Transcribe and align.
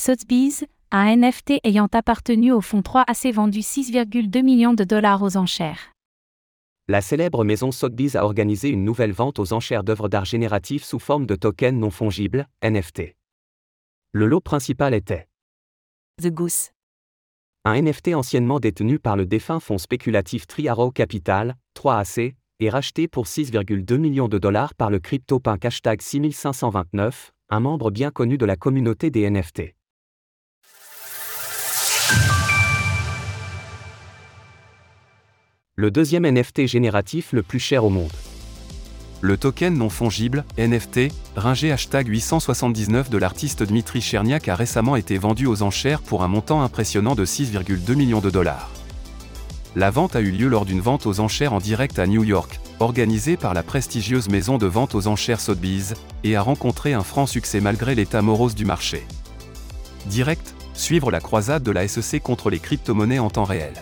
Sotheby's, 0.00 0.64
un 0.92 1.16
NFT 1.16 1.54
ayant 1.64 1.88
appartenu 1.90 2.52
au 2.52 2.60
fonds 2.60 2.82
3AC 2.82 3.32
vendu 3.32 3.58
6,2 3.58 4.44
millions 4.44 4.72
de 4.72 4.84
dollars 4.84 5.24
aux 5.24 5.36
enchères. 5.36 5.92
La 6.86 7.00
célèbre 7.00 7.42
maison 7.42 7.72
Sotheby's 7.72 8.14
a 8.14 8.24
organisé 8.24 8.68
une 8.68 8.84
nouvelle 8.84 9.10
vente 9.10 9.40
aux 9.40 9.52
enchères 9.52 9.82
d'œuvres 9.82 10.08
d'art 10.08 10.24
génératifs 10.24 10.84
sous 10.84 11.00
forme 11.00 11.26
de 11.26 11.34
tokens 11.34 11.76
non 11.76 11.90
fongibles, 11.90 12.46
NFT. 12.62 13.16
Le 14.12 14.26
lot 14.28 14.40
principal 14.40 14.94
était 14.94 15.26
The 16.22 16.28
Goose. 16.28 16.70
Un 17.64 17.82
NFT 17.82 18.14
anciennement 18.14 18.60
détenu 18.60 19.00
par 19.00 19.16
le 19.16 19.26
défunt 19.26 19.58
fonds 19.58 19.78
spéculatif 19.78 20.46
Triarrow 20.46 20.92
Capital, 20.92 21.56
3AC, 21.76 22.34
et 22.60 22.70
racheté 22.70 23.08
pour 23.08 23.26
6,2 23.26 23.96
millions 23.96 24.28
de 24.28 24.38
dollars 24.38 24.76
par 24.76 24.90
le 24.90 25.00
CryptoPunk 25.00 25.64
hashtag 25.64 26.00
6529, 26.02 27.32
un 27.50 27.60
membre 27.60 27.90
bien 27.90 28.12
connu 28.12 28.38
de 28.38 28.46
la 28.46 28.54
communauté 28.54 29.10
des 29.10 29.28
NFT. 29.28 29.74
Le 35.80 35.92
deuxième 35.92 36.28
NFT 36.28 36.66
génératif 36.66 37.32
le 37.32 37.44
plus 37.44 37.60
cher 37.60 37.84
au 37.84 37.88
monde. 37.88 38.10
Le 39.20 39.36
token 39.36 39.78
non 39.78 39.90
fongible, 39.90 40.44
NFT, 40.58 41.12
ringé 41.36 41.70
hashtag 41.70 42.08
879 42.08 43.10
de 43.10 43.16
l'artiste 43.16 43.62
Dmitri 43.62 44.00
Cherniak 44.00 44.48
a 44.48 44.56
récemment 44.56 44.96
été 44.96 45.18
vendu 45.18 45.46
aux 45.46 45.62
enchères 45.62 46.02
pour 46.02 46.24
un 46.24 46.26
montant 46.26 46.62
impressionnant 46.62 47.14
de 47.14 47.24
6,2 47.24 47.94
millions 47.94 48.18
de 48.18 48.28
dollars. 48.28 48.72
La 49.76 49.90
vente 49.90 50.16
a 50.16 50.20
eu 50.20 50.32
lieu 50.32 50.48
lors 50.48 50.64
d'une 50.64 50.80
vente 50.80 51.06
aux 51.06 51.20
enchères 51.20 51.52
en 51.52 51.60
direct 51.60 52.00
à 52.00 52.08
New 52.08 52.24
York, 52.24 52.58
organisée 52.80 53.36
par 53.36 53.54
la 53.54 53.62
prestigieuse 53.62 54.28
maison 54.28 54.58
de 54.58 54.66
vente 54.66 54.96
aux 54.96 55.06
enchères 55.06 55.38
Sotheby's, 55.38 55.94
et 56.24 56.34
a 56.34 56.42
rencontré 56.42 56.92
un 56.92 57.04
franc 57.04 57.26
succès 57.26 57.60
malgré 57.60 57.94
l'état 57.94 58.20
morose 58.20 58.56
du 58.56 58.64
marché. 58.64 59.06
Direct, 60.06 60.56
suivre 60.74 61.12
la 61.12 61.20
croisade 61.20 61.62
de 61.62 61.70
la 61.70 61.86
SEC 61.86 62.20
contre 62.20 62.50
les 62.50 62.58
crypto-monnaies 62.58 63.20
en 63.20 63.30
temps 63.30 63.44
réel. 63.44 63.74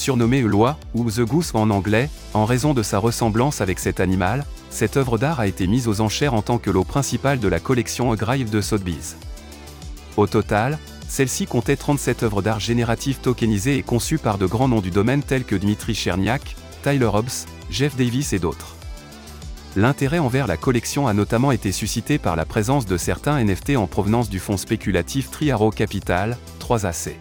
Surnommé 0.00 0.38
Eloi, 0.38 0.78
ou 0.94 1.10
The 1.10 1.20
Goose 1.20 1.50
en 1.52 1.68
anglais, 1.68 2.08
en 2.32 2.46
raison 2.46 2.72
de 2.72 2.82
sa 2.82 2.98
ressemblance 2.98 3.60
avec 3.60 3.78
cet 3.78 4.00
animal, 4.00 4.46
cette 4.70 4.96
œuvre 4.96 5.18
d'art 5.18 5.40
a 5.40 5.46
été 5.46 5.66
mise 5.66 5.88
aux 5.88 6.00
enchères 6.00 6.32
en 6.32 6.40
tant 6.40 6.56
que 6.56 6.70
lot 6.70 6.84
principal 6.84 7.38
de 7.38 7.48
la 7.48 7.60
collection 7.60 8.14
Grave 8.14 8.48
de 8.48 8.62
Sotheby's. 8.62 9.16
Au 10.16 10.26
total, 10.26 10.78
celle-ci 11.06 11.44
comptait 11.44 11.76
37 11.76 12.22
œuvres 12.22 12.40
d'art 12.40 12.60
génératives 12.60 13.18
tokenisées 13.18 13.76
et 13.76 13.82
conçues 13.82 14.16
par 14.16 14.38
de 14.38 14.46
grands 14.46 14.68
noms 14.68 14.80
du 14.80 14.90
domaine 14.90 15.22
tels 15.22 15.44
que 15.44 15.54
Dmitri 15.54 15.94
Cherniak, 15.94 16.56
Tyler 16.82 17.10
Hobbs, 17.12 17.46
Jeff 17.70 17.94
Davis 17.94 18.32
et 18.32 18.38
d'autres. 18.38 18.76
L'intérêt 19.76 20.18
envers 20.18 20.46
la 20.46 20.56
collection 20.56 21.08
a 21.08 21.12
notamment 21.12 21.52
été 21.52 21.72
suscité 21.72 22.16
par 22.16 22.36
la 22.36 22.46
présence 22.46 22.86
de 22.86 22.96
certains 22.96 23.44
NFT 23.44 23.76
en 23.76 23.86
provenance 23.86 24.30
du 24.30 24.38
fonds 24.38 24.56
spéculatif 24.56 25.30
Triaro 25.30 25.70
Capital, 25.70 26.38
3AC. 26.58 27.16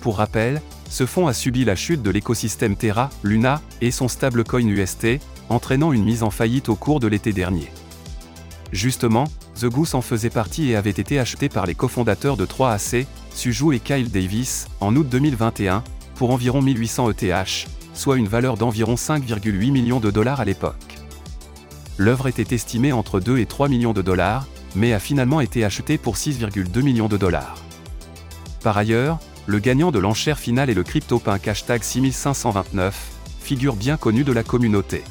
Pour 0.00 0.16
rappel, 0.16 0.62
ce 0.88 1.06
fonds 1.06 1.26
a 1.26 1.32
subi 1.32 1.64
la 1.64 1.76
chute 1.76 2.02
de 2.02 2.10
l'écosystème 2.10 2.76
Terra, 2.76 3.10
Luna, 3.22 3.60
et 3.80 3.90
son 3.90 4.08
stablecoin 4.08 4.66
UST, 4.66 5.18
entraînant 5.48 5.92
une 5.92 6.04
mise 6.04 6.22
en 6.22 6.30
faillite 6.30 6.68
au 6.68 6.76
cours 6.76 7.00
de 7.00 7.06
l'été 7.06 7.32
dernier. 7.32 7.70
Justement, 8.72 9.24
The 9.60 9.66
Goose 9.66 9.94
en 9.94 10.00
faisait 10.00 10.30
partie 10.30 10.70
et 10.70 10.76
avait 10.76 10.90
été 10.90 11.18
acheté 11.18 11.48
par 11.48 11.66
les 11.66 11.74
cofondateurs 11.74 12.36
de 12.36 12.46
3AC, 12.46 13.06
Suju 13.34 13.74
et 13.74 13.80
Kyle 13.80 14.10
Davis, 14.10 14.66
en 14.80 14.96
août 14.96 15.08
2021, 15.08 15.84
pour 16.16 16.30
environ 16.30 16.62
1800 16.62 17.10
ETH, 17.10 17.68
soit 17.94 18.16
une 18.16 18.28
valeur 18.28 18.56
d'environ 18.56 18.94
5,8 18.94 19.70
millions 19.70 20.00
de 20.00 20.10
dollars 20.10 20.40
à 20.40 20.44
l'époque. 20.44 20.98
L'œuvre 21.96 22.26
était 22.26 22.54
estimée 22.54 22.92
entre 22.92 23.20
2 23.20 23.38
et 23.38 23.46
3 23.46 23.68
millions 23.68 23.92
de 23.92 24.02
dollars, 24.02 24.46
mais 24.74 24.92
a 24.92 24.98
finalement 24.98 25.40
été 25.40 25.64
achetée 25.64 25.98
pour 25.98 26.16
6,2 26.16 26.82
millions 26.82 27.08
de 27.08 27.16
dollars. 27.16 27.56
Par 28.62 28.76
ailleurs, 28.76 29.20
le 29.46 29.58
gagnant 29.58 29.90
de 29.90 29.98
l'enchère 29.98 30.38
finale 30.38 30.70
est 30.70 30.74
le 30.74 30.82
CryptoPunk 30.82 31.48
hashtag 31.48 31.82
6529, 31.82 32.94
figure 33.40 33.76
bien 33.76 33.96
connue 33.96 34.24
de 34.24 34.32
la 34.32 34.42
communauté. 34.42 35.02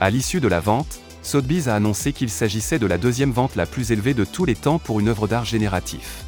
À 0.00 0.10
l'issue 0.10 0.40
de 0.40 0.48
la 0.48 0.60
vente, 0.60 1.00
Sotheby's 1.22 1.68
a 1.68 1.76
annoncé 1.76 2.12
qu'il 2.12 2.30
s'agissait 2.30 2.78
de 2.78 2.86
la 2.86 2.98
deuxième 2.98 3.32
vente 3.32 3.54
la 3.54 3.66
plus 3.66 3.92
élevée 3.92 4.14
de 4.14 4.24
tous 4.24 4.44
les 4.44 4.54
temps 4.54 4.78
pour 4.78 4.98
une 4.98 5.08
œuvre 5.08 5.28
d'art 5.28 5.44
génératif. 5.44 6.24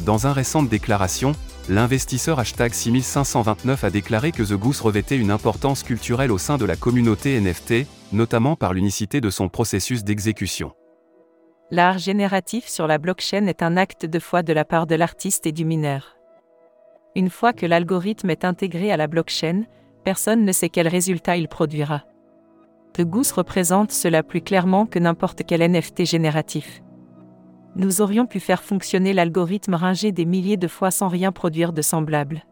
Dans 0.00 0.26
un 0.26 0.32
récente 0.32 0.68
déclaration, 0.68 1.32
l'investisseur 1.68 2.38
hashtag 2.38 2.74
6529 2.74 3.84
a 3.84 3.90
déclaré 3.90 4.32
que 4.32 4.42
The 4.42 4.54
Goose 4.54 4.80
revêtait 4.80 5.16
une 5.16 5.30
importance 5.30 5.82
culturelle 5.82 6.32
au 6.32 6.38
sein 6.38 6.58
de 6.58 6.64
la 6.64 6.76
communauté 6.76 7.40
NFT, 7.40 7.86
notamment 8.12 8.56
par 8.56 8.74
l'unicité 8.74 9.20
de 9.20 9.30
son 9.30 9.48
processus 9.48 10.04
d'exécution. 10.04 10.72
L'art 11.74 11.96
génératif 11.96 12.68
sur 12.68 12.86
la 12.86 12.98
blockchain 12.98 13.46
est 13.46 13.62
un 13.62 13.78
acte 13.78 14.04
de 14.04 14.18
foi 14.18 14.42
de 14.42 14.52
la 14.52 14.66
part 14.66 14.86
de 14.86 14.94
l'artiste 14.94 15.46
et 15.46 15.52
du 15.52 15.64
mineur. 15.64 16.18
Une 17.16 17.30
fois 17.30 17.54
que 17.54 17.64
l'algorithme 17.64 18.28
est 18.28 18.44
intégré 18.44 18.92
à 18.92 18.98
la 18.98 19.06
blockchain, 19.06 19.62
personne 20.04 20.44
ne 20.44 20.52
sait 20.52 20.68
quel 20.68 20.86
résultat 20.86 21.38
il 21.38 21.48
produira. 21.48 22.02
The 22.92 23.04
Goose 23.04 23.32
représente 23.32 23.90
cela 23.90 24.22
plus 24.22 24.42
clairement 24.42 24.84
que 24.84 24.98
n'importe 24.98 25.44
quel 25.46 25.62
NFT 25.62 26.04
génératif. 26.04 26.82
Nous 27.74 28.02
aurions 28.02 28.26
pu 28.26 28.38
faire 28.38 28.62
fonctionner 28.62 29.14
l'algorithme 29.14 29.72
ringé 29.72 30.12
des 30.12 30.26
milliers 30.26 30.58
de 30.58 30.68
fois 30.68 30.90
sans 30.90 31.08
rien 31.08 31.32
produire 31.32 31.72
de 31.72 31.80
semblable. 31.80 32.42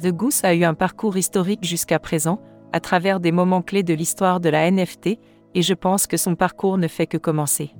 The 0.00 0.12
Goose 0.12 0.44
a 0.44 0.54
eu 0.54 0.62
un 0.62 0.74
parcours 0.74 1.16
historique 1.16 1.64
jusqu'à 1.64 1.98
présent, 1.98 2.40
à 2.72 2.78
travers 2.78 3.18
des 3.18 3.32
moments 3.32 3.62
clés 3.62 3.82
de 3.82 3.94
l'histoire 3.94 4.38
de 4.38 4.48
la 4.48 4.70
NFT, 4.70 5.18
et 5.56 5.62
je 5.62 5.74
pense 5.74 6.06
que 6.06 6.16
son 6.16 6.36
parcours 6.36 6.78
ne 6.78 6.86
fait 6.86 7.08
que 7.08 7.18
commencer. 7.18 7.72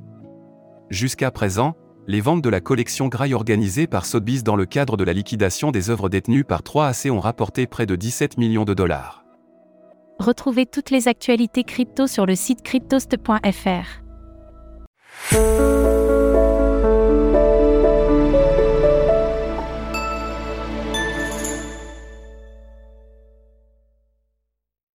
Jusqu'à 0.92 1.30
présent, 1.30 1.74
les 2.06 2.20
ventes 2.20 2.42
de 2.42 2.50
la 2.50 2.60
collection 2.60 3.08
Grail 3.08 3.32
organisée 3.32 3.86
par 3.86 4.04
Sotheby's 4.04 4.44
dans 4.44 4.56
le 4.56 4.66
cadre 4.66 4.98
de 4.98 5.04
la 5.04 5.14
liquidation 5.14 5.70
des 5.70 5.88
œuvres 5.88 6.10
détenues 6.10 6.44
par 6.44 6.60
3AC 6.60 7.10
ont 7.10 7.18
rapporté 7.18 7.66
près 7.66 7.86
de 7.86 7.96
17 7.96 8.36
millions 8.36 8.66
de 8.66 8.74
dollars. 8.74 9.24
Retrouvez 10.18 10.66
toutes 10.66 10.90
les 10.90 11.08
actualités 11.08 11.64
crypto 11.64 12.06
sur 12.06 12.26
le 12.26 12.34
site 12.34 12.62
cryptost.fr. 12.62 14.02